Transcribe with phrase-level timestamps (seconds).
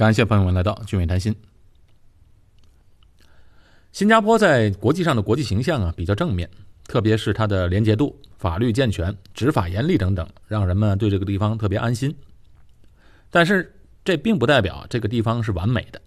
[0.00, 1.36] 感谢朋友们来到俊伟谈心。
[3.92, 6.48] 新加坡在国际上的国际形象啊比较正面，
[6.84, 12.16] 特别是它的廉洁度、法律健全、执法严厉等等，让人们对这个地方特别安心。
[13.28, 16.00] 但是这并不代表这个地方是完美的，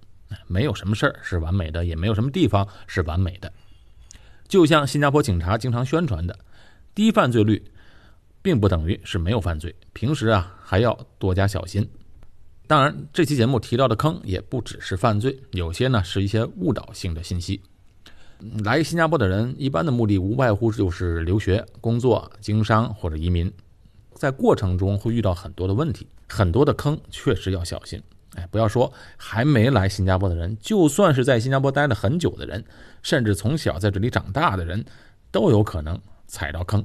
[0.48, 3.54] 没有什么事儿是完美的，也没有什么地方是完美的。
[4.48, 6.40] 就像新加坡警察经常宣传的，
[6.96, 7.64] 低犯罪率
[8.42, 11.88] 并不等于是没有犯罪，平时啊还要多加小心。
[12.74, 17.62] 当然，这期节目提到的坑也不只是犯罪，有些呢是一些误导性的信息。
[18.64, 23.54] 来新加坡的人一般的目的无外乎就是留学、工作、经商或者移民，
[24.16, 28.02] 在过程中会遇到很多的问题，很多的坑确实要小心。
[28.34, 32.66] 哎，不要说还没来新加坡的人，就算是在新加坡待了很久的人，
[33.04, 34.84] 甚至从小在这里长大的人，
[35.30, 36.84] 都有可能踩到坑。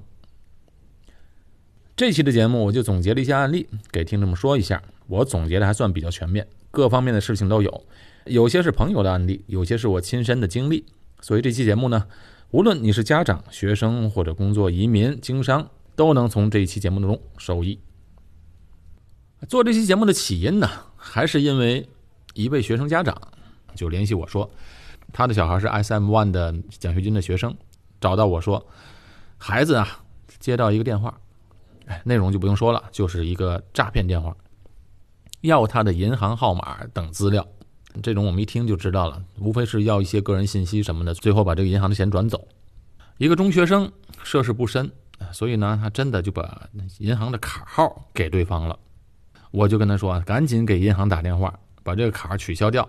[1.98, 4.80] 这期的节目我就总结了一些案例，给听众们说一下。
[5.08, 7.84] 我总结的还算比较全面，各方面的事情都有，
[8.26, 10.86] 有些是朋友的案例，有些是我亲身的经历。
[11.20, 12.06] 所以这期节目呢，
[12.52, 17.80] 无论你是家长、学生或者工作、移民、经商，都能从这一期节目当中受益。
[19.48, 21.88] 做这期节目的起因呢，还是因为
[22.34, 23.20] 一位学生家长
[23.74, 24.48] 就联系我说，
[25.12, 27.56] 他的小孩是 SM One 的奖学金的学生，
[28.00, 28.64] 找到我说，
[29.36, 30.04] 孩子啊
[30.38, 31.20] 接到一个电话。
[32.04, 34.34] 内容就不用说了，就是一个诈骗电话，
[35.42, 37.46] 要他的银行号码等资料。
[38.02, 42.46] 这种我们一听就知道了，无非是要一些个人信息什么的，最后把这个银行的钱转走。
[43.16, 43.90] 一个中学生
[44.22, 44.88] 涉世不深，
[45.32, 48.78] 所以呢，他真的就把银行的卡号给对方了。
[49.50, 52.88] 我就跟他说，赶紧给银行打电话，把这个卡取消掉。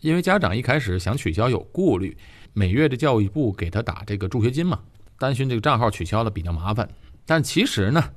[0.00, 2.16] 因为家长一开始想取消有顾虑，
[2.52, 4.78] 每月的教育部给他打这个助学金嘛，
[5.18, 6.88] 担心这个账号取消了比较麻烦。
[7.24, 8.12] 但其实呢，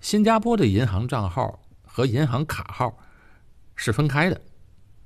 [0.00, 2.98] 新加坡的银行账号和银行卡号
[3.74, 4.40] 是分开的，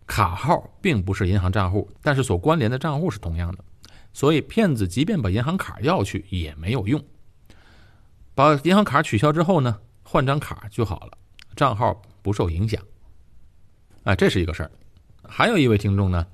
[0.07, 3.65] 卡号并不是银行账户，但是所关联的账户是同样的，
[4.13, 7.05] 所以骗子即便把银行卡要去也没有用。
[8.35, 11.19] 把银行卡取消之后呢，换张卡就好了，
[11.57, 12.81] 账号不受影响。
[14.05, 14.71] 哎，这是一个事儿。
[15.25, 16.27] 还有一位听众呢，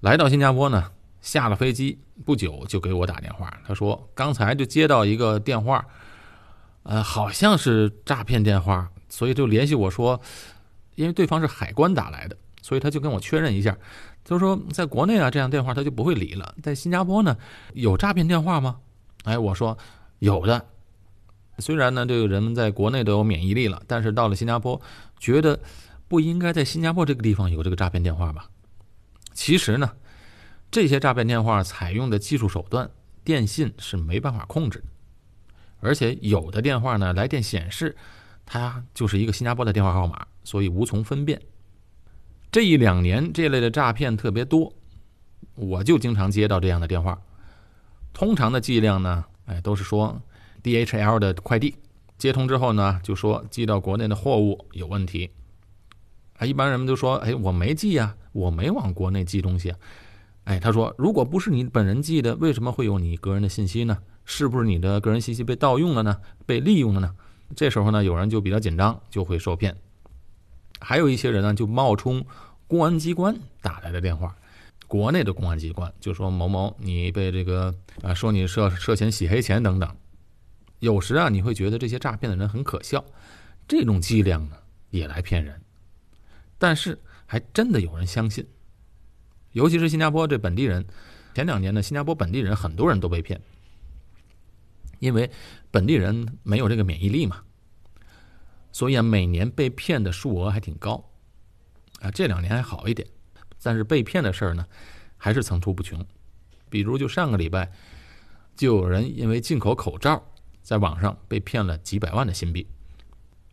[0.00, 5.84] 来到新加坡呢，下了飞机不久就给我打电话，他说刚才就接到一个电话。
[6.88, 10.20] 呃，好像是诈骗电话，所以就联系我说，
[10.94, 13.76] 因为对方是海关打来的，所以他就跟我确认一下，
[14.24, 16.54] 就说在国内啊，这样电话他就不会理了。
[16.62, 17.36] 在新加坡呢，
[17.74, 18.76] 有诈骗电话吗？
[19.24, 19.76] 哎，我说
[20.20, 20.64] 有的。
[21.58, 24.80] 虽然呢，这个人们在国内都有免疫力了，但是到了新加坡，
[25.18, 25.58] 觉得
[26.06, 28.48] 不应该在新加坡这个地方有这个诈骗电话吧？
[29.32, 29.90] 其实呢，
[30.70, 32.88] 这些诈骗电话采用的技术手段，
[33.24, 34.84] 电信是没办法控制的。
[35.86, 37.96] 而且有的电话呢，来电显示
[38.44, 41.40] 它就是一个新加坡的电话号码，所以无从分辨。
[42.50, 44.72] 这一两年这类的诈骗特别多，
[45.54, 47.18] 我就经常接到这样的电话。
[48.12, 50.20] 通常的剂量呢，哎，都是说
[50.62, 51.76] DHL 的快递
[52.18, 55.30] 接通之后呢，就说寄到国内的货物有问题。
[56.38, 59.74] 啊，一般人们都说，哎，我没寄呀，我没往国内寄东西。
[60.44, 63.98] 哎，他说，如果不是你本人寄的，为什么会有你个人的信息呢？
[64.26, 66.20] 是不是你的个人信息被盗用了呢？
[66.44, 67.14] 被利用了呢？
[67.54, 69.74] 这时候呢，有人就比较紧张，就会受骗。
[70.80, 72.26] 还有一些人呢，就冒充
[72.66, 74.36] 公安机关打来的电话，
[74.88, 77.72] 国内的公安机关就说某某你被这个
[78.02, 79.88] 啊，说你涉涉嫌洗黑钱等等。
[80.80, 83.02] 有时啊，你会觉得这些诈骗的人很可笑，
[83.68, 84.56] 这种伎俩呢
[84.90, 85.58] 也来骗人。
[86.58, 88.44] 但是还真的有人相信，
[89.52, 90.84] 尤其是新加坡这本地人，
[91.34, 93.40] 前两年呢，新加坡本地人很多人都被骗。
[94.98, 95.30] 因为
[95.70, 97.42] 本地人没有这个免疫力嘛，
[98.72, 101.10] 所以啊，每年被骗的数额还挺高，
[102.00, 103.06] 啊，这两年还好一点，
[103.62, 104.66] 但是被骗的事儿呢，
[105.16, 106.04] 还是层出不穷。
[106.68, 107.70] 比如就上个礼拜，
[108.56, 110.22] 就有人因为进口口罩，
[110.62, 112.66] 在网上被骗了几百万的新币，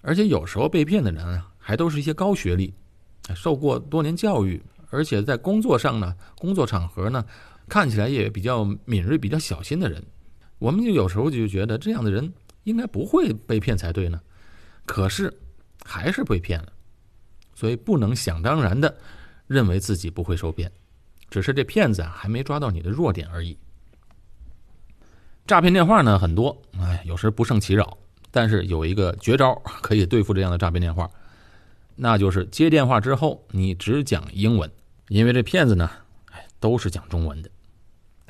[0.02, 2.74] 而且有时候被骗的人啊，还都是一些高学历，
[3.36, 7.26] 受过多年教育，而且在工作上呢，工作场合呢，
[7.70, 10.03] 看起来也比较敏锐、比较小心的人。
[10.64, 12.32] 我们就有时候就觉得这样的人
[12.64, 14.22] 应该不会被骗才对呢，
[14.86, 15.42] 可是
[15.84, 16.72] 还是被骗了，
[17.54, 18.96] 所以不能想当然的
[19.46, 20.72] 认为自己不会受骗，
[21.30, 23.58] 只是这骗子啊还没抓到你的弱点而已。
[25.46, 27.98] 诈骗电话呢很多，哎，有时不胜其扰，
[28.32, 31.12] 但是有一个绝招可以对付这样的诈骗电话，
[31.98, 34.72] 那就是接电话之后你只讲英文，
[35.10, 35.92] 因为这骗子呢，
[36.32, 37.50] 哎，都是讲中文的。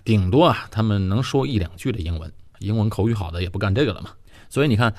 [0.04, 4.12] 顶多啊，他们能说一两句的英文，英文口语好的也不干这个了嘛。
[4.50, 4.94] 所以你看，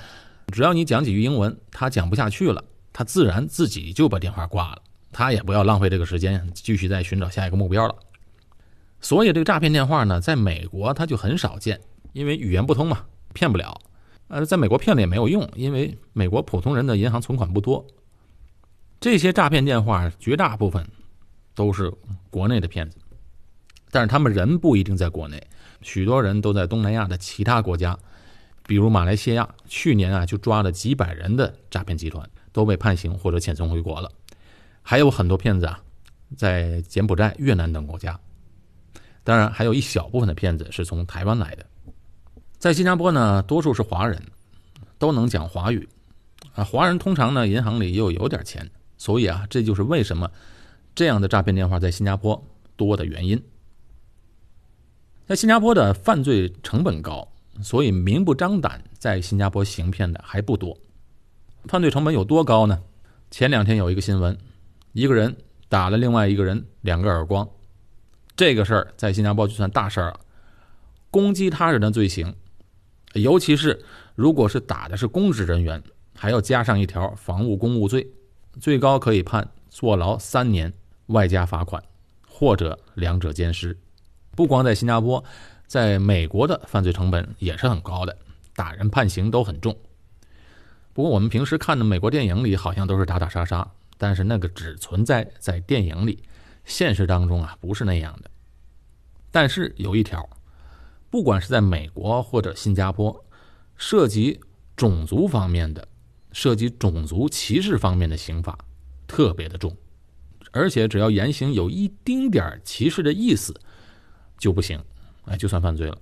[0.52, 4.82] 只要你讲几句英文，他讲不下去了，他自然自己就把电话挂了。
[5.12, 7.94] 他也不要浪费这个时间，继续再寻找下一个目标了。
[9.00, 11.80] 所以这个诈骗电话呢，在美国它就很少见，
[12.12, 13.80] 因为语言不通嘛，骗不了。
[14.28, 17.86] 呃，在美国骗了也没有用，因为美国普通人的银行存款不多。
[18.98, 20.84] 这些诈骗电话绝大部分
[21.54, 21.92] 都是
[22.30, 22.98] 国内的骗子，
[23.94, 25.40] 但是他们人不一定在国内，
[25.80, 27.96] 许多人都在东南亚的其他国家，
[28.66, 34.10] 比如马来西亚，去年啊就抓了几百人的诈骗集团，都被判刑或者遣送回国了。
[34.82, 35.80] 还有很多骗子啊，
[36.36, 38.18] 在柬埔寨、越南等国家，
[39.22, 41.64] 当然还有一小部分的骗子是从台湾来的。
[42.58, 44.20] 在新加坡呢，多数是华人，
[44.98, 45.88] 都能讲华语，
[46.56, 48.68] 啊，华人通常呢银行里又有点钱。
[48.98, 50.28] 所以啊，这就是为什么
[50.96, 52.44] 这样的诈骗电话在新加坡
[52.74, 53.40] 多的原因。
[55.26, 57.26] 在新加坡的犯罪成本高，
[57.62, 60.76] 所以明不张胆在新加坡行骗的还不多。
[61.64, 62.82] 犯罪成本有多高呢？
[63.30, 64.36] 前两天有一个新闻，
[64.92, 65.34] 一个人
[65.70, 67.48] 打了另外一个人两个耳光，
[68.36, 70.20] 这个事儿在新加坡就算大事儿了。
[71.10, 72.34] 攻击他人的罪行，
[73.14, 73.82] 尤其是
[74.14, 75.82] 如果是打的是公职人员，
[76.14, 78.06] 还要加上一条妨务公务罪。
[78.60, 80.70] 最高可以判坐牢三年，
[81.06, 81.82] 外加罚款，
[82.28, 83.78] 或者两者兼施。
[84.36, 85.22] 不光在新加坡，
[85.66, 88.16] 在美国的犯罪成本也是很高的，
[88.54, 89.76] 打人判刑都很重。
[90.92, 96.22] 不过我们平时看的美国电影里好像都是打打杀杀，但是那个只存在在电影里，
[96.64, 98.30] 现实当中啊不是那样的。
[99.30, 100.28] 但是有一条，
[101.10, 103.24] 不管是在美国或者新加坡，
[103.76, 104.40] 涉及
[104.76, 105.88] 种族方面的。
[106.36, 108.58] 涉及种族歧视方面的刑法
[109.06, 109.76] 特别的重，
[110.50, 113.54] 而且只要言行有一丁点歧视的意思
[114.44, 114.78] 就不行，
[115.24, 115.96] 哎，就算犯罪了。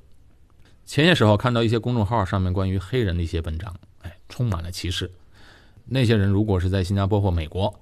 [0.84, 5.08] 前些时候看到一些公众号上面关于黑人的一些文章，哎，充满了歧视。
[5.84, 7.72] 那些人如果是在新加坡或美国，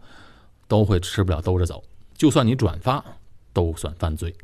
[0.68, 3.02] 都会吃不了兜着走，就算你转发
[3.54, 4.36] 都算犯罪。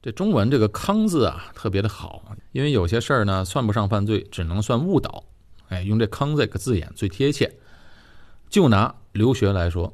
[0.00, 2.22] 这中文这个“坑”字啊，特别的好，
[2.52, 5.24] 因为有些事儿呢算不上犯罪，只能算误导。
[5.66, 7.52] 哎，用这“坑”这个字眼最贴切。
[8.48, 9.92] 就拿留学来说，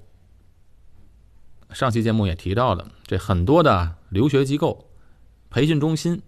[1.73, 4.90] 上期节目也提到了，这很多的留学机构、
[5.51, 6.23] 培训中心，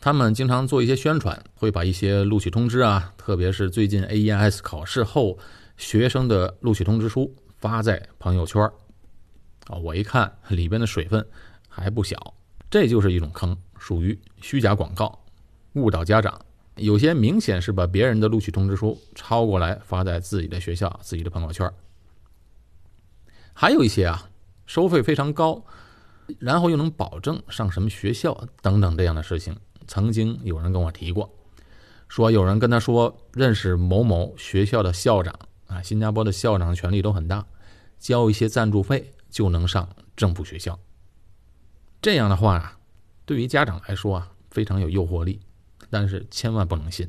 [0.00, 5.38] 他们经常做一些宣传，会把一些录取通知啊，特别是最近 AES 考试后
[5.76, 8.62] 学生的录取通知书发在朋友圈
[9.66, 9.76] 啊。
[9.76, 11.24] 我一看里边的水分
[11.68, 12.16] 还不小，
[12.70, 15.22] 这就是一种坑，属于虚假广告，
[15.74, 16.40] 误导家长。
[16.76, 21.70] 有些明显是把别人的录取通知书抄过来发在自己的学校、自己的朋友圈
[23.52, 24.30] 还有一些啊，
[24.64, 25.62] 收费非常高，
[26.40, 29.56] 然后又能保证上什么学校等等这样的事情。
[29.86, 31.34] 曾经有人跟我提过，
[32.08, 37.46] 说有人跟他说认识某某学校的校长啊，新加坡的校长权力都很大，
[37.98, 40.78] 交一些赞助费就能上政府学校。
[42.00, 42.78] 这样的话啊，
[43.24, 45.40] 对于家长来说啊，非常有诱惑力。
[45.90, 47.06] 但是千万不能信，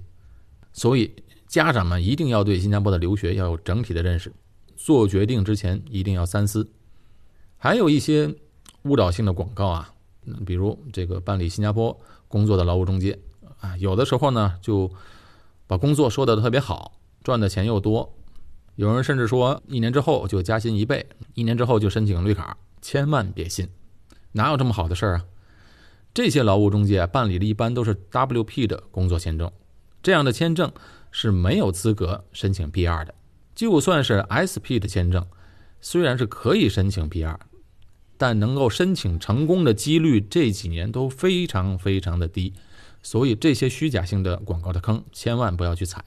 [0.73, 1.15] 所以
[1.47, 4.33] 家长们一定要对新加坡的留学要有整体的认识，
[4.75, 6.69] 做决定之前一定要三思。
[7.55, 8.35] 还有一些
[8.83, 9.94] 误导性的广告啊，
[10.45, 11.97] 比如这个办理新加坡
[12.27, 13.19] 工作的劳务中介
[13.59, 14.91] 啊，有的时候呢就
[15.68, 16.94] 把工作说的特别好，
[17.24, 18.13] 赚的钱又多，
[18.75, 23.69] 有人甚至说一年之后就加薪一倍，一年之后就申请绿卡，千万别信，
[24.33, 25.25] 哪有这么好的事儿啊？
[26.13, 29.52] 这些劳务中介办理的一般都是 WP 的工作签证，
[30.04, 30.71] 这样的签证
[31.09, 33.16] 是没有资格申请 BR 的。
[33.56, 35.25] 就算是 SP 的签证，
[35.80, 37.37] 虽然是可以申请 BR
[38.23, 42.53] 但能够申请成功的几率这几年都非常非常的低。
[43.01, 46.06] 所以这些虚假性的广告的坑，千万不要去踩。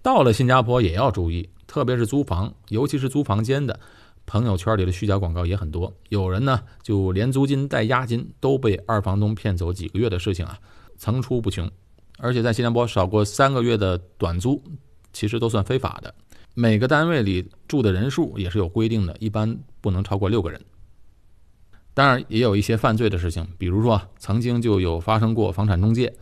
[0.00, 3.78] 到了新加坡也要注意，特别是租房，尤其是租房间的。
[4.24, 10.58] 朋友圈里的虚假广告也很多，有人呢就连租金带押金都被二房东骗走几个月的事情啊，
[10.96, 11.70] 层出不穷。
[12.16, 14.62] 而且在新加坡少过三个月的短租，
[15.12, 16.14] 其实都算非法的。
[16.54, 20.58] 每个单位里住的人数也是有规定的，一般不能超过六个人。
[21.92, 26.14] 当然也有一些犯罪的事情，比如说曾经就有发生过房产中介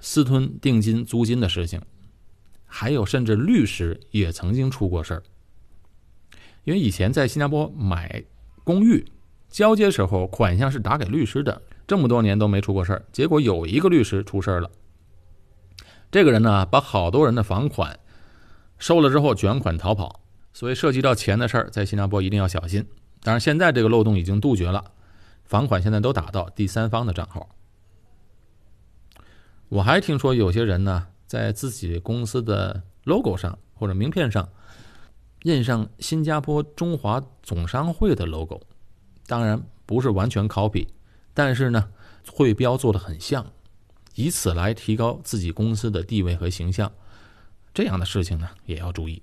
[0.00, 1.80] 私吞定金租金的事情，
[2.66, 5.22] 还有甚至律师也曾经出过事儿。
[6.64, 8.24] 因为以前在新加坡买
[8.64, 9.04] 公寓，
[9.48, 13.04] 交接时候款项是打给律师的，这么多年都没出过事儿。
[13.12, 14.70] 结果有一个律师出事儿了，
[16.10, 17.98] 这个人呢把好多人的房款
[18.78, 20.20] 收了之后卷款逃跑，
[20.52, 22.84] 所以涉及到钱的事儿，在新加坡一定要小心。
[23.22, 24.84] 当然现在这个漏洞已经杜绝了，
[25.44, 27.48] 房款现在都打到第三方的账号。
[29.68, 34.48] 我还听说有些人呢，在自己公司的 logo 上或者名片上。
[35.42, 38.62] 印上新加坡中华总商会的 logo，
[39.26, 40.86] 当然不是完全 copy，
[41.34, 41.90] 但是呢，
[42.32, 43.44] 会标做的很像，
[44.14, 46.90] 以此来提高自己公司的地位和形象。
[47.74, 49.22] 这样的事情呢，也要注意。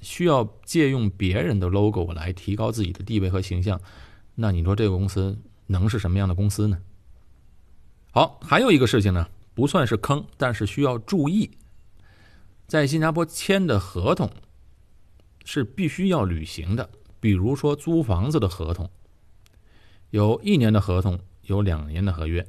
[0.00, 3.80] 需要借用别人的 logo 来提高自己的地位和形象，
[4.34, 6.78] 那你说这个公司能是什么样的公司呢？
[8.10, 11.50] 好，还有一个事情呢，不算是坑，但是需要注意，
[12.66, 14.30] 在新加坡签的合同。
[15.42, 18.88] 是必须要履行的，比如说租房子的合同，
[20.10, 22.46] 有一年的合同，有两年的合约。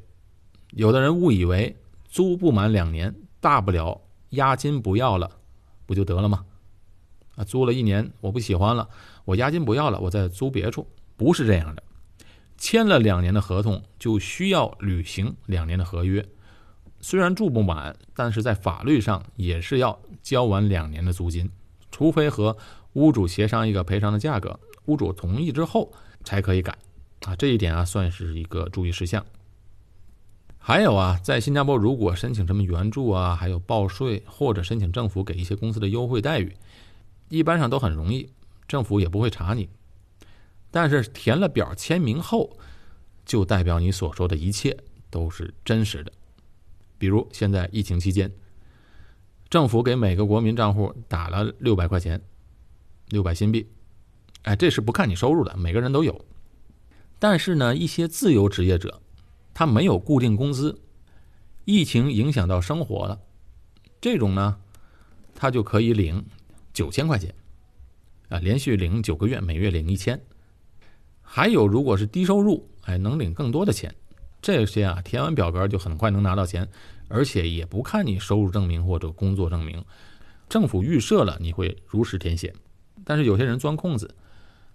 [0.71, 1.75] 有的人误以为
[2.09, 3.99] 租不满两年，大不了
[4.31, 5.31] 押金不要了，
[5.85, 6.45] 不就得了吗？
[7.37, 8.87] 啊，租了一年我不喜欢了，
[9.23, 10.85] 我押金不要了，我再租别处，
[11.21, 11.83] 不是这样的。
[12.57, 16.25] 签了两年的合同，就需要履行两年的合约。
[16.99, 21.51] 虽然住不满，但是在法律上也是要交完两年的租金，
[21.91, 22.57] 除非和。
[22.93, 25.93] 屋主协商一个赔偿的价格，屋主同意之后
[26.25, 26.77] 才可以改，
[27.21, 29.25] 啊，这一点啊算是一个注意事项。
[30.57, 36.53] 还有啊，在新加坡如果申请什么援助啊，还有报税或者申请政府给一些公司的优惠待遇，
[37.29, 38.29] 一般上都很容易，
[38.67, 39.69] 政府也不会查你。
[40.71, 42.57] 但是填了表签名后，
[43.23, 44.75] 就代表你所说的一切
[45.11, 46.11] 都是真实的。
[46.97, 48.31] 比如现在疫情期间，
[49.49, 52.19] 政府给每个国民账户打了六百块钱。
[53.09, 53.67] 六百新币，
[54.43, 56.23] 哎，这是不看你收入的，每个人都有。
[57.19, 59.01] 但是呢，一些自由职业者，
[59.53, 60.79] 他没有固定工资，
[61.65, 63.19] 疫情影响到生活了，
[63.99, 64.57] 这种呢，
[65.35, 66.25] 他就可以领
[66.71, 67.35] 九千块钱，
[68.29, 70.17] 啊，连续领九个月，每月领一千。
[71.33, 73.95] 还有，如果是低收入，哎，能领更多的钱。
[74.41, 76.67] 这些啊，填完表格就很快能拿到钱，
[77.07, 79.81] 而且也不看你收入证明或者工作证明，
[80.49, 82.53] 政府预设了你会如实填写。
[83.05, 84.13] 但是有些人钻空子，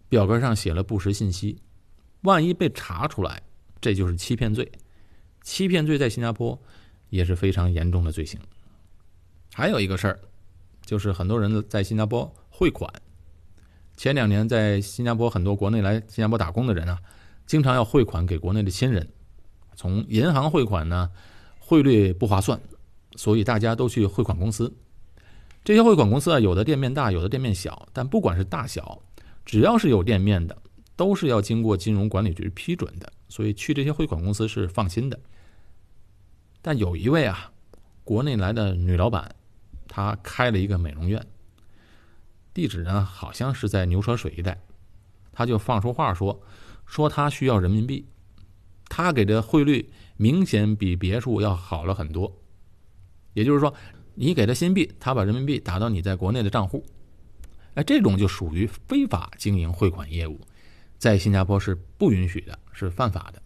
[0.09, 1.61] 表格上写了不实信息，
[2.23, 3.43] 万一被查出来，
[3.79, 4.73] 这就是欺骗罪。
[5.43, 6.59] 欺骗罪在新加坡
[7.11, 8.41] 也是非常严重的罪行。
[9.53, 10.19] 还有一个事儿，
[10.87, 12.91] 就是很多人在新加坡汇款。
[13.97, 16.99] 前两年在新加坡很多国内来新加坡打工的人啊，
[17.47, 19.09] 经常要汇款给国内的亲人。
[19.75, 21.11] 从银行汇款呢，
[21.59, 22.61] 汇率不划算，
[23.17, 24.75] 所以大家都去汇款公司。
[25.65, 29.03] 这些汇款公司啊，有的店面大，有的店面小，但不管是大小，
[29.45, 30.57] 只要是有店面的，
[30.95, 35.19] 都是要经过金融管理局批准的，所以去这些汇款公司是放心的。
[36.63, 37.51] 但有一位啊，
[38.05, 39.35] 国内来的女老板，
[39.89, 41.27] 她开了一个美容院，
[42.57, 44.59] 地址呢好像是在牛车水一带，
[45.31, 46.41] 他就放出话说，
[46.87, 48.07] 说他需要人民币，
[48.89, 52.41] 他给的汇率明显比别处要好了很多，
[53.35, 53.75] 也就是说。
[54.19, 56.83] 你给他新币，他把人民币打到你在国内的账户，
[57.75, 60.41] 哎，这种就属于非法经营汇款业务，
[60.97, 63.43] 在新加坡是不允许的，是犯法的。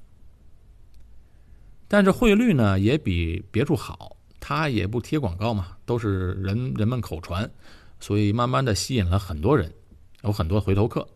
[1.89, 7.51] 但是汇率呢也比别处好，他也不贴广告嘛，都是人人们口传，
[8.01, 9.73] 所以慢慢的吸引了很多人，
[10.23, 11.07] 有很多回头客。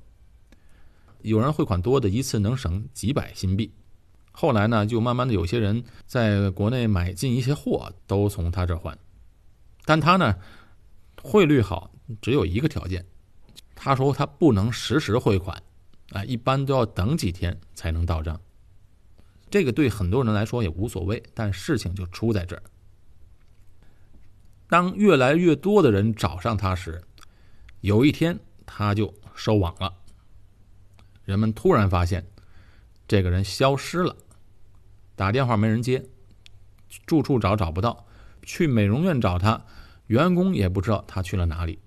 [1.23, 3.73] 有人汇款多的，一次能省几百新币。
[4.31, 8.99] 后来呢，就慢慢的有些人在国内买进一些货，都从他这换。
[9.85, 10.37] 但他呢，
[11.23, 13.07] 汇率好，只有一个条件，
[13.75, 15.62] 他说他不能实时汇款，
[16.11, 18.41] 啊，一般都要等几天才能到账。
[19.49, 22.62] 这个对很多人来说也无所谓，但事情就出在这儿。
[24.75, 27.00] 当越来越多的人找上他时，
[27.81, 29.95] 有一天他就收网了。
[31.25, 32.26] 人们突然发现，
[33.07, 34.16] 这个人消失了，
[35.14, 36.04] 打电话没人接，
[37.07, 38.04] 住处找找不到。
[38.43, 39.64] 去美容院找他，
[40.09, 41.78] 员工也不知道他去了哪里。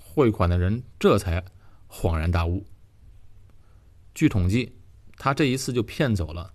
[0.00, 1.44] 汇款的人这才
[1.88, 2.66] 恍然大悟。
[4.12, 4.74] 据统计，
[5.18, 6.52] 他这一次就骗走了，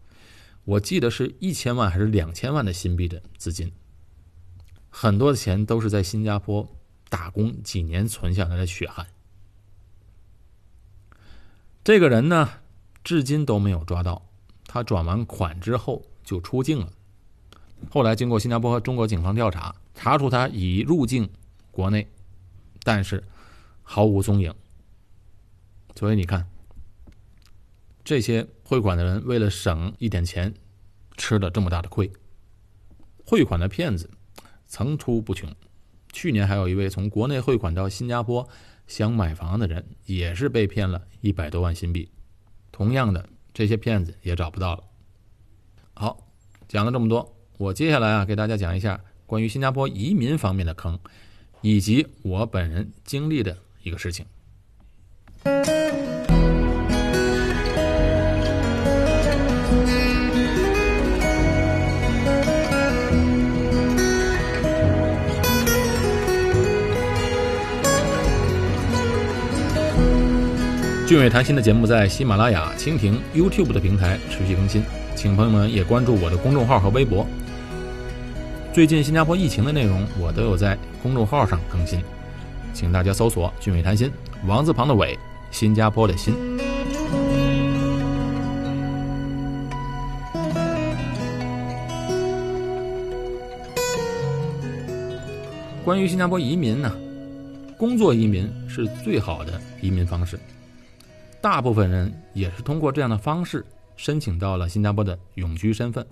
[0.66, 3.72] 我记得是一千万还是两千万的新币的资金。
[4.96, 6.70] 很多的钱都是在新加坡
[7.10, 9.08] 打工几年存下来的血汗。
[11.84, 12.48] 这个人呢，
[13.04, 14.30] 至今都没有抓到。
[14.68, 16.94] 他转完款之后就出境了。
[17.90, 21.28] 后来经过新加坡和中国警方调查，查出他已入境
[21.72, 22.08] 国内，
[22.84, 23.24] 但是
[23.82, 24.54] 毫无踪影。
[25.96, 26.48] 所以你看，
[28.04, 30.54] 这些汇款的人为了省一点钱，
[31.18, 32.12] 吃了这么大的亏。
[33.26, 34.12] 汇款的骗子
[34.74, 35.48] 层出不穷，
[36.12, 38.50] 去年还有一位从国内汇款到新加坡
[38.88, 42.10] 想买房的人，也是被骗了一百多万新币。
[42.72, 44.84] 同样的，这些骗子也找不到了。
[45.94, 46.28] 好，
[46.68, 47.36] 讲了这么多。
[47.60, 50.98] 我接下来啊，给大家讲一下关于新加坡移民方面的坑，
[51.62, 54.26] 以及我本人经历的一个事情。
[71.06, 74.82] 俊伟谈心的节目在喜马拉雅、蜻蜓、YouTube 的平台持续更新，
[75.18, 77.28] 请朋友们也关注我的公众号和微博。
[78.72, 82.02] 最近新加坡疫情的内容，我都有在公众号上更新，
[82.74, 84.10] 请大家搜索“俊伟谈心”，
[84.48, 85.20] 王字旁的伟，
[85.52, 86.34] 新加坡的新。
[95.84, 96.96] 关于新加坡移民呢，
[97.78, 100.40] 工作移民是最好的移民方式。
[101.44, 103.66] 大部分人也是通过这样的方式
[103.98, 106.08] 申请到了新加坡的永居身份。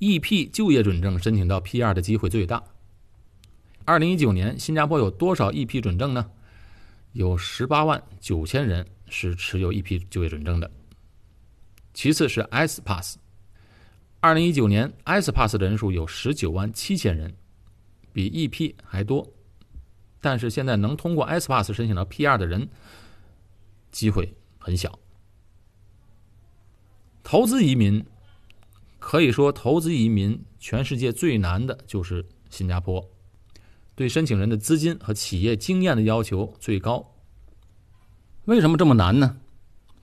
[0.00, 2.60] EP 就业准证申请到 PR 的机会最大。
[3.84, 6.28] 二零一九年，新加坡有多少 EP 准证呢？
[7.12, 10.68] 有十八万九千人是持有 EP 就业准证的。
[11.94, 13.18] 其次是 S Pass。
[14.18, 17.32] 二零一九年 S Pass 的人数有十九万七千人，
[18.12, 19.32] 比 EP 还多。
[20.20, 22.68] 但是现在能通过 S Pass 申请到 PR 的人。
[23.94, 24.98] 机会很小。
[27.22, 28.04] 投资移民
[28.98, 33.08] 可以说，投资移民全世界最难的就是新加坡，
[33.94, 37.14] 对申请人的资金和企业经验的要求最高。
[38.46, 39.36] 为什么这么难呢？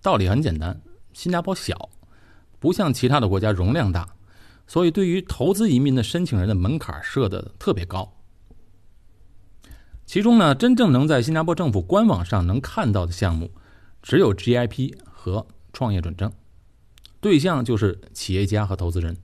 [0.02, 0.82] 道理很简单，
[1.12, 1.90] 新加坡小，
[2.60, 4.16] 不像其他的国家容量大，
[4.66, 8.14] 所以对于投资移民的申请人的门槛设的特别高。
[10.06, 13.52] 其中呢，真正能在新加坡政府官网上能看到的项目。
[14.01, 16.31] 只有 GIP 和创业准证，
[17.20, 19.17] 对象就是企业家和投资人。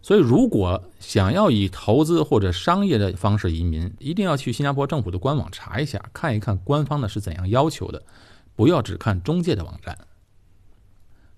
[0.00, 8.04] 所以，如果想要以投资或者商业的方式移民，一定要去新加坡政府的官网查一下，看一看官方的是怎样要求的，
[8.54, 9.98] 不要只看中介的网站。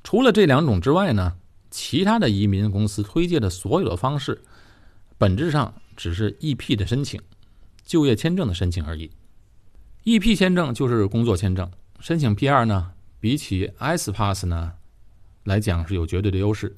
[0.04, 1.36] 除了这两种之外呢，
[1.70, 4.42] 其他的移民公司推荐的所有的方式，
[5.16, 7.20] 本质上只是 EP 的申请、
[7.84, 9.10] 就业签证的申请而已。
[10.04, 11.70] EP 签证就是工作签证。
[12.00, 14.72] 申请 PR 呢，比起 S Pass 呢
[15.44, 16.74] 来讲是有绝对的优势。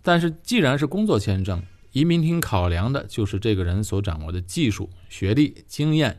[0.00, 6.18] 但是既然是工作签证，移民厅考量的就是这个人所掌握的技术、学历、经验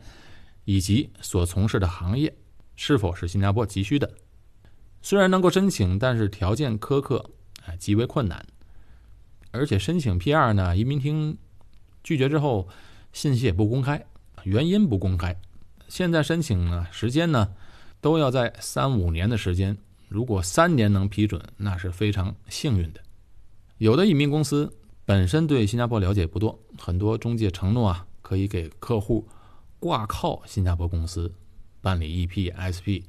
[0.65, 2.35] 以及所从事的行业
[2.75, 4.11] 是否是新加坡急需的。
[5.01, 7.29] 虽然能够申请，但是条件苛刻，
[7.65, 8.45] 哎，极为困难。
[9.51, 11.37] 而且申请 PR 呢，移民厅
[12.03, 12.67] 拒绝之后，
[13.13, 14.05] 信息也不公开，
[14.43, 15.39] 原因不公开。
[15.87, 17.53] 现在申请呢，时间呢？
[17.99, 23.01] 都要在三五年的时间，如果三年能批准，那是非常幸运的。
[23.77, 24.71] 有的移民公司
[25.05, 29.27] 本身对新加坡了解不多，很多中介承诺啊，可以给客户
[29.79, 31.33] 挂靠新加坡公司
[31.81, 33.03] 办理 EP、SP，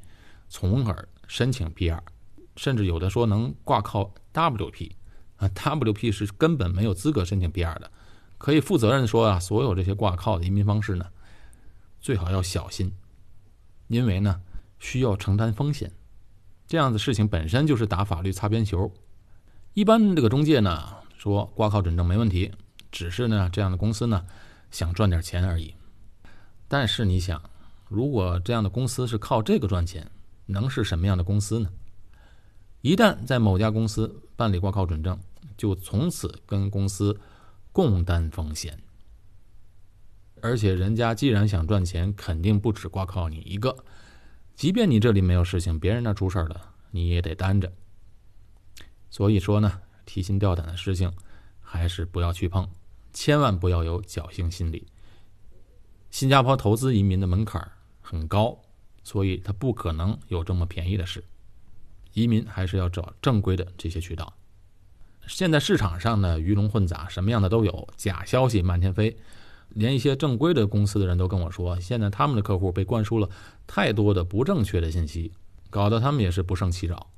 [0.48, 2.00] 从而申请 PR，
[2.56, 4.90] 甚至有的说能挂靠 WP，
[5.36, 7.90] 啊，WP 是根本没有资格申请 PR 的。
[8.38, 11.06] 可以负责任的说啊，所有这些挂靠的移民方式呢，
[12.00, 12.92] 最好要小心，
[13.88, 14.40] 因为呢。
[14.78, 15.92] 需要承担风险，
[16.66, 18.92] 这样的事情本身就是打法律擦边球。
[19.74, 22.52] 一般这个中介呢说挂靠准证没问题，
[22.90, 24.26] 只是呢这样的公司呢
[24.70, 25.74] 想赚点钱而已。
[26.68, 27.42] 但是你想，
[27.88, 30.10] 如果这样的公司是靠这个赚钱，
[30.46, 31.70] 能是什么样的公司呢？
[32.80, 35.18] 一旦在某家公司办理挂靠准证，
[35.56, 37.18] 就从此跟公司
[37.72, 38.78] 共担风险。
[40.40, 43.76] 而且人家既然想赚钱，肯定不止挂靠你一个。
[44.58, 47.72] 即便你这里没有事情，别人那出事儿了，你也得担着。
[49.08, 51.12] 所以说呢，提心吊胆的事情
[51.60, 52.68] 还是不要去碰，
[53.12, 54.88] 千万不要有侥幸心理。
[56.10, 58.58] 新加坡投资移民的门槛很高，
[59.04, 61.22] 所以它不可能有这么便宜的事。
[62.12, 64.34] 移民还是要找正规的这些渠道。
[65.28, 69.16] 现在市场上呢，鱼龙混杂，什么样的都有，假消息满天飞。
[69.70, 73.28] 连一些正规的公司的人都跟我说，现在他们的客户被灌输了
[73.66, 75.32] 太多的不正确的信息，
[75.70, 77.10] 搞得他们也是不胜其扰。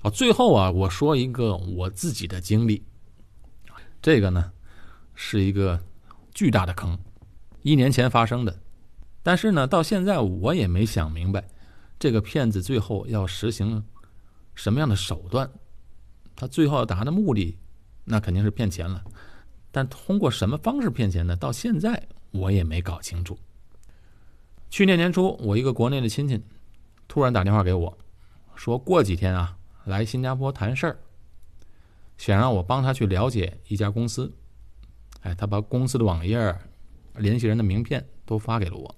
[0.00, 2.82] 好，最后啊，我说一个我自己的经历，
[4.02, 4.52] 这个呢
[5.14, 5.80] 是一个
[6.34, 6.98] 巨大的坑，
[7.62, 8.60] 一年前发生的，
[9.22, 11.48] 但是呢，到现在我也没想明白，
[12.00, 13.84] 这个骗子最后要实行
[14.54, 15.48] 什么样的手段，
[16.34, 17.56] 他最后要达的目的，
[18.04, 19.04] 那肯定是骗钱了。
[19.72, 21.34] 但通过什么方式骗钱呢？
[21.34, 23.36] 到现在我也没搞清楚。
[24.70, 26.40] 去年年初，我一个国内的亲戚
[27.08, 27.98] 突然打电话给我，
[28.54, 30.98] 说过几天啊来新加坡谈事儿，
[32.16, 34.32] 想让我帮他去了解一家公司。
[35.22, 36.54] 哎，他把公司的网页、
[37.16, 38.94] 联系人的名片都发给了我，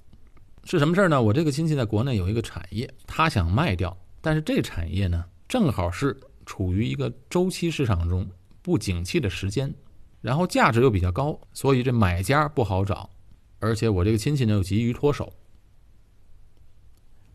[0.64, 1.22] 是什么事儿呢？
[1.22, 8.26] 我这个亲戚在国内有一个产业，他想卖掉，但是这产业呢，正好是处于一个周期市场中
[8.62, 9.74] 不景气的时间，
[10.24, 13.10] 然后价值又比较高，所以这买家不好找，
[13.58, 15.34] 而且我这个亲戚呢又急于脱手。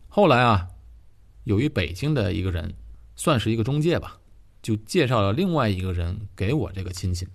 [0.08, 0.70] 后来啊，
[1.44, 2.74] 有一北京的一个人，
[3.16, 4.20] 算是一个中介吧，
[4.64, 7.28] 就介绍了另外一个人给我这个亲戚，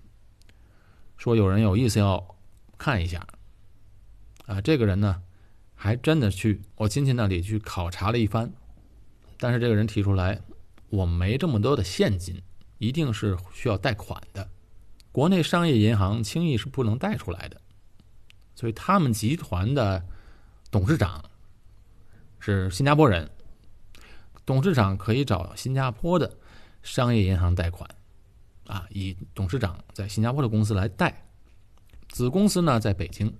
[1.17, 2.37] 说有人有意思要
[2.77, 3.25] 看一下。
[4.47, 5.23] 啊，这个人呢，
[5.77, 8.51] 还真的去我亲戚那里去考察了一番，
[9.38, 10.40] 但是这个人提出来，
[10.90, 12.43] 我没这么多的现金，
[12.79, 14.51] 一定是需要贷款的，
[15.14, 17.61] 国内商业银行轻易是不能贷出来的，
[18.57, 20.05] 所以他们集团的
[20.72, 21.24] 董事长
[22.40, 23.31] 是新加坡人，
[24.44, 26.37] 董事长可以找新加坡的
[26.83, 27.88] 商业银行贷款，
[28.66, 31.29] 啊，以董事长在新加坡的公司来贷，
[32.09, 33.33] 子公司呢在北京。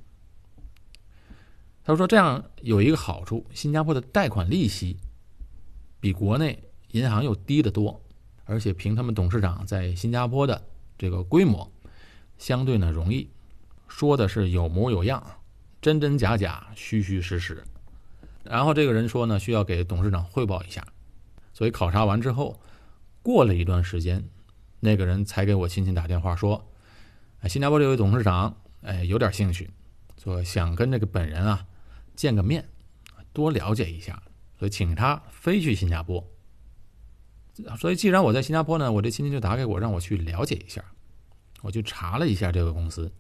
[1.83, 4.97] 他说：“这样有一个好处，新加坡的贷款利息
[5.99, 8.01] 比国内银行又低得多，
[8.45, 10.65] 而且凭他们董事长在新加坡的
[11.05, 11.71] 这个规模，
[12.39, 13.29] 相对呢容易。
[13.89, 15.23] 说的是有模有样，
[15.83, 17.63] 真真假假，虚虚实实。
[18.43, 20.83] 然后这个人说呢，需要给董事长汇报一下。
[21.53, 22.59] 所以考察完之后，
[23.23, 24.25] 过了一段时间，
[24.81, 26.71] 那个人才给我亲戚打电话说：，
[27.41, 29.69] 哎，新加坡这位董事长，哎，有点兴趣，
[30.17, 31.67] 说想跟这个本人啊。”
[32.17, 32.69] 见个面，
[33.33, 34.23] 多了解一下，
[34.57, 36.25] 所以请他飞去新加坡。
[37.77, 40.85] 所以既然我在新加坡呢，我这亲戚就打给我，让我去了解一下。
[41.65, 43.11] 我去查了一下这个公司，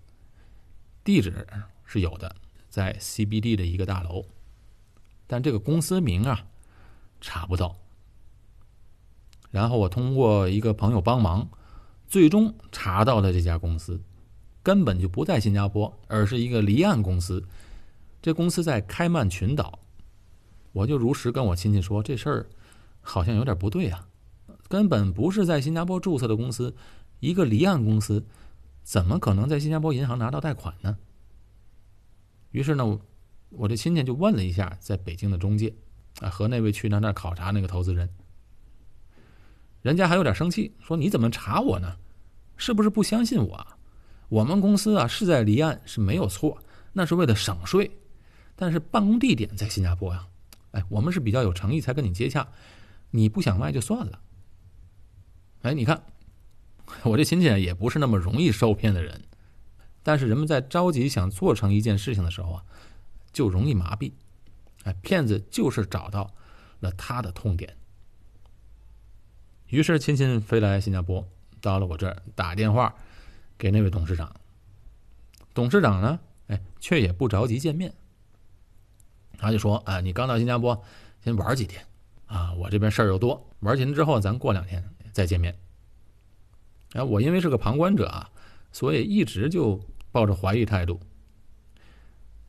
[1.03, 1.47] 地址
[1.87, 2.37] 是有的，
[2.69, 4.27] 在 CBD 的一个大楼，
[5.27, 6.45] 但这个公司名啊
[7.23, 7.75] 查不到。
[9.51, 11.49] 然后我通过一个朋友帮忙，
[12.07, 13.99] 最终查到了这家公司，
[14.63, 17.43] 根本就不在新加坡，而是一个离岸公司。
[18.21, 19.79] 这公司在开曼群岛，
[20.73, 22.47] 我就如实跟我亲戚说，这事儿
[23.01, 24.07] 好像有点不对啊，
[24.69, 26.77] 根本不是在新加坡注册的公司，
[27.20, 28.24] 一个离岸公司，
[28.83, 30.98] 怎么可能在新加坡银行拿到贷款呢？
[32.50, 33.00] 于是呢，我
[33.50, 35.74] 我这亲戚就问了一下在北京的中介，
[36.20, 38.09] 啊，和那位去那那考察那个投资人，
[39.83, 41.96] 人家还有点生气，说你怎么查我呢？
[42.57, 43.66] 是不是不相信我？
[44.29, 46.59] 我们公司啊是在离岸是没有错，
[46.92, 47.90] 那是为了省税。
[48.57, 50.27] 但是办公地点在新加坡呀，
[50.70, 52.46] 哎，我们是比较有诚意才跟你接洽，
[53.11, 54.20] 你不想卖就算了。
[55.62, 56.00] 哎，你看，
[57.05, 59.23] 我这亲戚也不是那么容易受骗的人，
[60.03, 62.64] 但是人们在着急想做成一件事情的时候啊，
[63.33, 64.12] 就容易麻痹，
[64.85, 66.33] 哎，骗子就是找到
[66.81, 67.77] 了他的痛点。
[69.68, 71.27] 于是亲戚飞来新加坡，
[71.61, 72.94] 到了我这儿打电话
[73.59, 74.35] 给那位董事长，
[75.53, 77.92] 董事长呢，哎，却也不着急见面。
[79.37, 80.81] 他就说：“啊，你刚到新加坡，
[81.23, 81.85] 先玩几天，
[82.27, 85.59] 啊，我这边事儿又多，玩几天之后，咱过两天再见面。”
[86.95, 88.31] 哎，我因为是个旁观者啊，
[88.73, 89.79] 所以一直就
[90.11, 90.99] 抱着怀疑态度。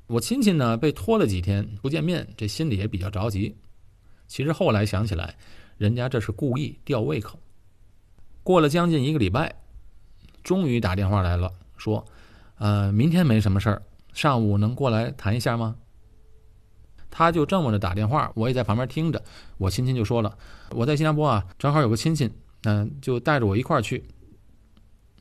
[0.08, 3.56] 我亲戚呢被拖了几天不见面，这心里也比较着急。
[4.28, 5.36] 其实后来想起来，
[5.78, 7.40] 人家这是故意吊胃口。
[8.44, 9.56] 过了将近一个礼拜，
[10.44, 12.06] 终于打电话来了，说
[12.60, 13.82] ：“呃，明天没什么事儿，
[14.14, 15.76] 上午能过来谈一下吗？”
[17.10, 19.24] 他就这么着打电话，我也在旁边听着。
[19.58, 20.38] 我亲戚就说了
[20.70, 22.30] ：“我在新加坡啊，正好有个亲戚，
[22.64, 24.04] 嗯，就带着我一块儿去。”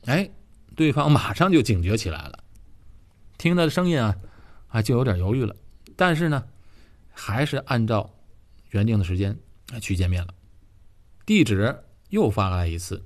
[0.05, 0.29] 哎，
[0.75, 2.43] 对方马上就警觉起来了，
[3.37, 4.15] 听他的声音啊，
[4.67, 5.55] 啊，就有点犹豫了。
[5.95, 6.45] 但是呢，
[7.11, 8.13] 还是按照
[8.69, 9.37] 原定的时间
[9.81, 10.33] 去见面了。
[11.25, 13.03] 地址又发来一次，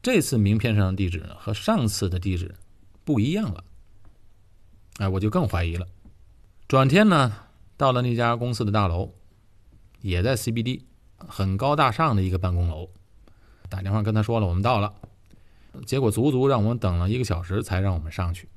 [0.00, 2.54] 这次名片上的地址和上次的地址
[3.04, 3.64] 不一样了。
[4.98, 5.86] 哎，我就更怀疑了。
[6.68, 7.44] 转天呢？
[7.76, 9.14] 到了那家公司的大楼，
[10.00, 10.82] 也在 CBD，
[11.16, 12.90] 很高大上的一个办公楼。
[13.68, 14.94] 打电话跟他说了，我们到了。
[15.86, 18.48] 结果足足让我们等了一个小时，才让我们上去。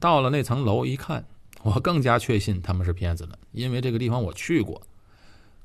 [0.00, 1.24] 到了那层楼一看，
[1.62, 4.82] 我更加确信他们是骗子了，因为这个地方我去过，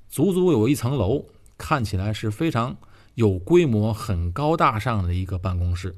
[0.08, 1.26] 足足有一层楼，
[1.58, 2.78] 看起来是非常
[3.16, 5.98] 有规模、很高大上的一个办公室。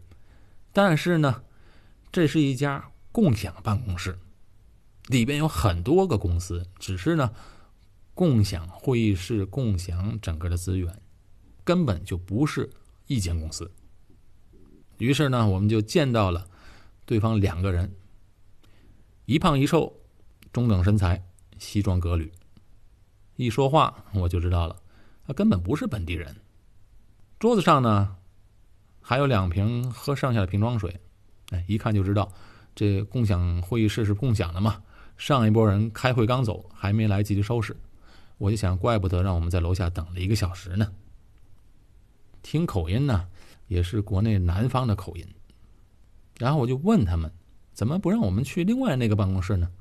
[0.74, 1.44] 但是呢，
[2.12, 4.18] 这是一家共享办公室。
[5.08, 7.32] 里边有很多个公司，只是呢，
[8.14, 11.02] 共享会议室、共享整个的资源，
[11.66, 12.70] 根本就不是
[13.08, 13.70] 一间公司。
[15.02, 16.48] 于是呢，我们就见到了
[17.08, 17.92] 对方两个人，
[19.26, 20.00] 一胖一瘦，
[20.54, 21.26] 中等身材，
[21.58, 22.32] 西装革履，
[23.36, 24.76] 一说话我就知道了，
[25.26, 26.36] 他根本不是本地人。
[27.40, 28.16] 桌子上呢，
[29.02, 31.00] 还有两瓶喝剩下的瓶装水，
[31.50, 32.32] 哎，一看就知道
[32.76, 34.84] 这共享会议室是共享的嘛。
[35.18, 37.76] 上一波人开会刚走，还没来及收拾，
[38.38, 40.92] 我就想，怪不得让我们在楼下等了一个小时呢。
[42.44, 43.28] 听口音呢，
[43.72, 45.26] 也是国内南方的口音。
[46.38, 47.32] 然后我就问他们，
[47.72, 49.72] 怎么不让我们去另外那个办公室呢？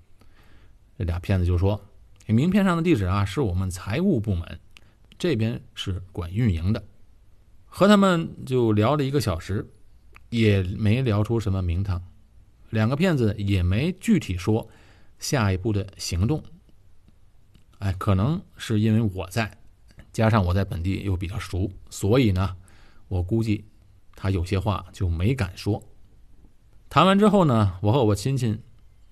[0.97, 1.85] 这俩骗子就说，
[2.27, 4.61] 名片上的地址啊，是我们财务部门，
[5.19, 6.85] 这边是管运营的。
[7.65, 9.69] 和他们就聊了一个小时，
[10.29, 12.01] 也没聊出什么名堂。
[12.69, 14.69] 两个骗子也没具体说
[15.19, 16.45] 下一步的行动。
[17.81, 19.59] 哎，可能是因为我在，
[20.13, 22.57] 加上我在本地又比较熟，所以呢，
[23.09, 23.65] 我估计
[24.21, 25.83] 他有些话就没敢说。
[26.91, 28.61] 谈完之后呢，我和我亲戚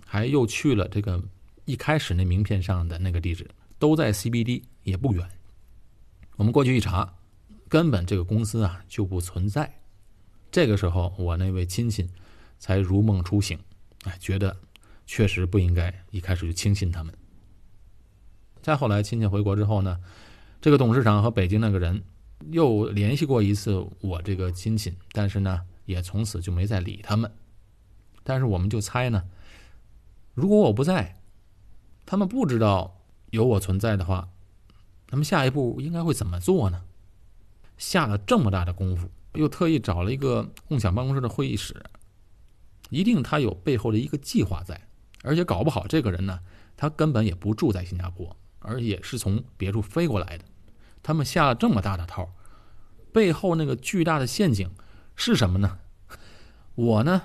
[0.04, 1.24] 还又去了这个
[1.64, 5.26] 一开始那名片上的那个地址，都在 CBD，也不远。
[6.36, 7.14] 我们过去一查。
[7.70, 9.80] 根本这个公司啊就不存在。
[10.50, 12.08] 这个时候，我那位亲戚
[12.58, 13.58] 才如梦初醒，
[14.04, 14.56] 哎，觉得
[15.06, 17.12] 确实不应该一开始就轻信他们。
[18.62, 20.00] 再后来，亲戚回国之后呢，
[20.62, 22.02] 这个董事长和北京那个人
[22.50, 27.30] 又联系过一次我这个亲戚，但是呢，也从此就没再理他们。
[28.22, 29.24] 但是我们就猜呢，
[30.34, 31.20] 如果我不在，
[32.06, 34.28] 他们不知道有我存在的话，
[35.10, 36.84] 那么下一步应该会怎么做呢？
[37.76, 41.74] 下了这么大的功夫，又特意找了一个共享办公室的会议室，
[42.90, 44.88] 一定他有背后的一个计划在，
[45.22, 46.40] 而且搞不好这个人呢，
[46.76, 50.44] 他根本也不住在新加坡，而也是从别处飞过来的。
[51.02, 52.34] 他们下了这么大的套，
[53.12, 54.70] 背后那个巨大的陷阱
[55.16, 55.78] 是什么呢？
[56.74, 57.22] 我呢，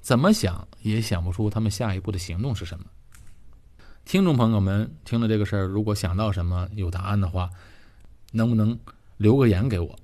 [0.00, 2.84] 怎么想也想不出他们下一步的行动是什么。
[4.04, 7.50] 听众朋友们听了这个事儿，如果想到什么有答案的话，
[8.32, 8.78] 能不能？
[9.18, 9.98] 留个言给我。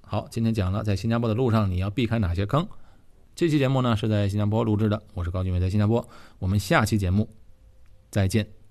[0.00, 2.66] 好，今天讲了在新加坡的路上你要避开哪些坑。
[3.36, 6.08] 这期节目呢是在新加坡录制的，我是高俊伟，在新加坡。
[6.40, 7.30] 我们下期节目
[8.10, 8.65] 再见。